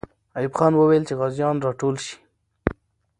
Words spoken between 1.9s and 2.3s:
سي.